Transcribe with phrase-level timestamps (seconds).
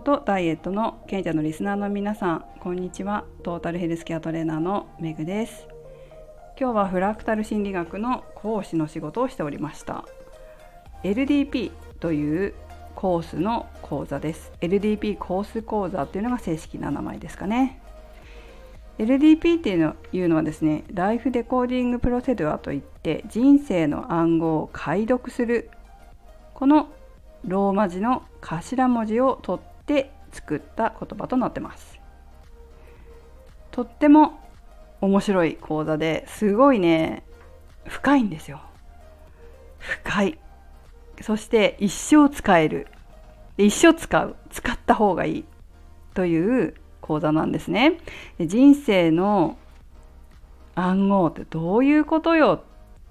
[0.00, 3.24] 康とダイエットの賢者のリスナーの皆さんこんにちは。
[3.42, 5.66] トータルヘルスケアトレーナーのめぐです。
[6.58, 10.06] 今日はフラクタル心理学の講師の仕事をしておりました。
[11.04, 12.54] LDP という
[12.94, 14.52] コースの講座です。
[14.62, 17.82] LDP コース講座っていうのが正式な名前ですかね。
[18.98, 25.70] LDP っていうのいうのはですねライフデコーディングプロセドアといって人生の暗号を解読する
[26.54, 26.88] この
[27.44, 31.98] ローマ字の頭文字を取って作った言葉となってます。
[33.72, 34.38] とっても
[35.00, 37.24] 面白い講座ですごいね
[37.86, 38.60] 深いんですよ。
[39.78, 40.38] 深い。
[41.20, 42.86] そして一生使える。
[43.58, 44.36] 一生使う。
[44.50, 45.44] 使った方がいい。
[46.14, 47.98] という講座なんですね。
[48.38, 49.58] 人生の
[50.76, 52.62] 暗号ってどういうことよ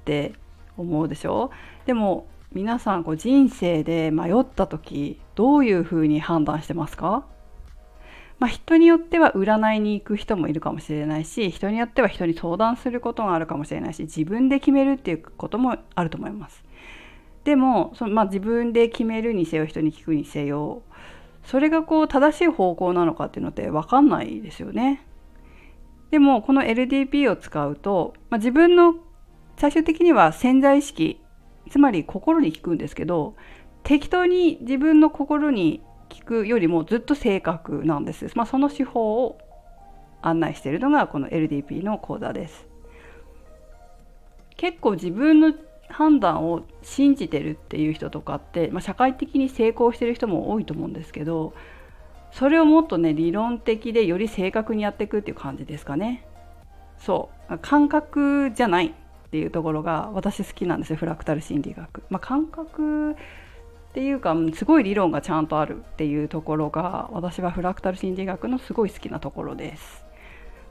[0.00, 0.32] って
[0.78, 1.50] 思うでしょ。
[1.84, 7.24] でも皆さんこう人生で迷った時どういうふうに判断してますか？
[8.38, 16.64] まあ、人によっては占いに行く人もいるかもしれないし人によっては人に相談することがあるかもしれないし自分で決めるっていうこともあると思います。
[17.44, 20.82] でもその、まあ、自分で決めるにせよ人に聞くにせよ
[21.44, 25.06] それがこう正しい方向なのかっていうのって分かんないですよね。
[26.10, 28.96] でもこの LDP を使うと、まあ、自分の
[29.56, 31.21] 最終的には潜在意識
[31.70, 33.34] つまり心に聞くんですけど
[33.82, 38.30] 適当に自分の心に聞くよりもずっと正確なんです。
[38.34, 39.38] まあ、その手法を
[40.20, 42.66] 案内しているのがこの LDP の講座です。
[44.56, 45.54] 結構自分の
[45.88, 51.52] 判断を信じてるっていう人とかって、まあ、社会的に成功してる人も多いと思うんですけど
[52.30, 56.24] それをもっとね理論的でより正確にやっていくっていう感じですかね。
[56.98, 58.94] そう感覚じゃない
[59.32, 62.02] っていうところが私好きなんですよフラクタル心理学。
[62.10, 63.14] まあ、感覚っ
[63.94, 70.04] ていうかすごい理論がちゃんとあるっていうところが私はフラクタル心理学のすごい好きなところです。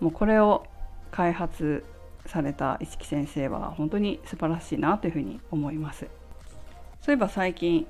[0.00, 0.66] もうこれを
[1.12, 1.84] 開発
[2.26, 6.08] された一木先生は本当に素晴らしいなというふうに思います。
[7.00, 7.86] そういえば最近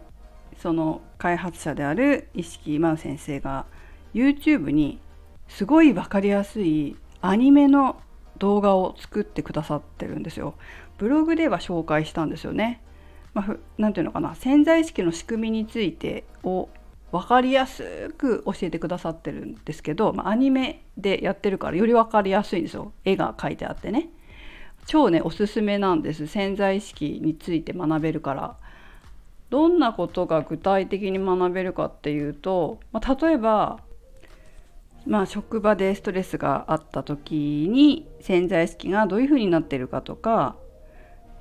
[0.59, 3.65] その開発者である石木真央先生が
[4.13, 5.01] YouTube に
[5.49, 8.03] すごい分かりやすいアニメの
[8.39, 10.55] 動画を作ってくださってるんですよ。
[10.99, 12.81] ブログでは紹介したんですよね。
[13.35, 14.35] まあ、なんていうのかな。
[14.35, 16.69] 潜在意識の仕組みについてを
[17.13, 22.93] 分かりやすく教えてくださってるんですけど、まあ、アニメでやってるからより分かりやすいんですよ。
[23.05, 24.09] 絵が描いてあってね。
[24.87, 26.27] 超ねおすすめなんです。
[26.27, 28.57] 潜在意識について学べるから。
[29.51, 33.81] どんなことが具体的に学べるかっていうと、まあ、例えば
[35.09, 37.35] まあ、職場でストレスがあった時
[37.71, 40.55] に潜在意識がどういうふうになってるかとか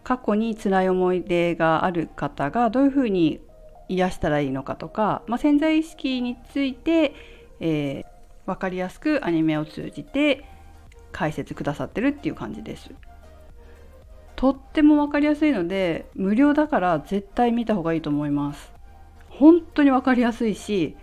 [0.05, 3.41] 過去に辛い思い出がある方がどういうふうに
[3.89, 7.13] 癒したらいいのかとか、まあ、潜在意識について、
[7.59, 8.06] えー、
[8.45, 10.45] 分かりやすくアニメを通じて
[11.11, 12.89] 解説くださってるっていう感じです。
[14.38, 18.72] とっても分かりやすいので無料だから絶対見た方がいいと思います。
[19.27, 20.95] 本当に分かりやすいし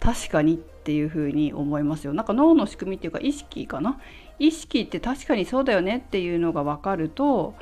[0.00, 2.14] 確かにっていう風に思いますよ。
[2.14, 4.00] なんか脳の仕組みっていうか意識かな？
[4.38, 7.54] 意識って確かにそうだよねっていうのが分かると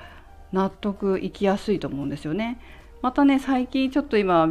[0.53, 2.61] 納得いきやすいと思うんですよね。
[3.03, 4.49] またね最近ちょっと今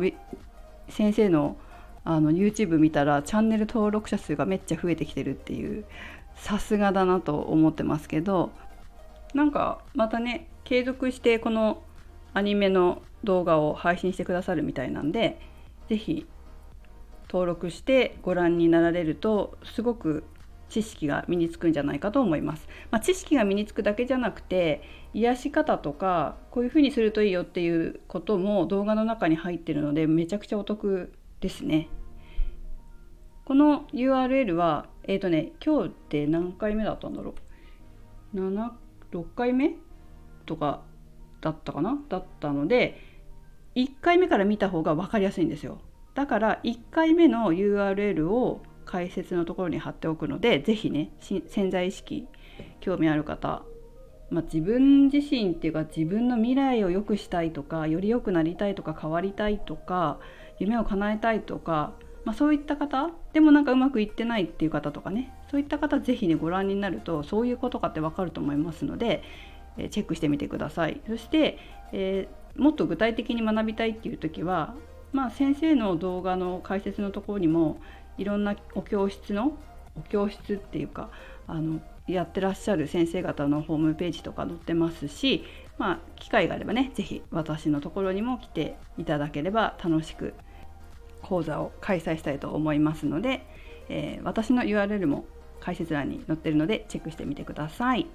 [0.90, 1.56] 先生の
[2.04, 5.86] あの YouTube 見たらチャンネル登録者数がめっちゃ増えてきてるっていう
[6.36, 8.52] さすがだなと思ってますけど
[9.34, 11.82] なんかまたね継続してこの
[12.34, 15.40] アニメの動画を配信してくださるみたいなんで
[15.88, 16.28] 是非
[17.30, 20.24] 登録してご覧になられるとすごく
[20.70, 22.68] 知識が身につくんじゃないかと思います。
[22.92, 24.82] まあ、知識が身につくだけじゃなくて
[25.14, 31.90] 癒し方とかこういうふうにするといいよっていうことも動画の中に入ってるのでめちゃくちゃお得ですね。
[33.46, 37.36] この URL はえっ、ー、とね今日って何回目だったんだろ
[38.34, 38.72] う？7
[39.12, 39.76] 6回目
[40.46, 40.82] とか
[41.42, 41.98] だったかな？
[42.10, 43.00] だったので
[43.76, 45.80] 1回目から見た方が分かりやすいんですよ。
[46.16, 52.28] だから1回目の URL を解説のところに貼っておくので是非ね潜在意識
[52.80, 53.64] 興味ある方、
[54.30, 60.20] まあ、自分自身っていうか自分の未来を良くしたいとかより良くなりたいとか変わりたいとか
[60.60, 69.24] 夢を叶えたいとか、まあ、そういった方でもなんかうまくいってないっていう方とかねそういった方是非ねご覧になるとそういうことかって分かると思いますので、
[69.78, 71.02] えチェックしてみてください。
[71.08, 71.60] そして、
[71.92, 74.74] えー、もっと具体的に学びたいっていう時は
[75.16, 77.78] まあ、先生の動画の解説のところにも
[78.18, 79.58] いろんなお教室の
[79.98, 81.10] お教室っていうか
[81.48, 85.46] あのやってらっしゃる先生方のホームページとか載ってますし、
[85.78, 90.34] まあ、機会があればね是非私のところにも来ていただければ楽しく
[91.22, 93.48] 講座を開催したいと思いますので、
[93.88, 95.24] えー、私の URL も
[95.62, 98.06] 解説欄に載ってるのでチェックしてみてください。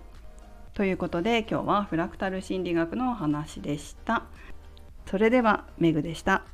[0.74, 4.24] ということで今日はフラクタル心理学のお話でした。
[5.06, 6.44] それではメグでした。